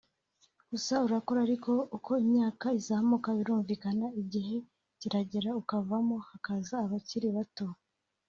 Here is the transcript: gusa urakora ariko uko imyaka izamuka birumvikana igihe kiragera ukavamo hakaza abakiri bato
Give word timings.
gusa 0.71 0.93
urakora 1.05 1.39
ariko 1.47 1.71
uko 1.97 2.11
imyaka 2.25 2.65
izamuka 2.79 3.29
birumvikana 3.37 4.07
igihe 4.21 4.55
kiragera 4.99 5.49
ukavamo 5.61 6.15
hakaza 6.27 6.75
abakiri 6.85 7.27
bato 7.37 7.65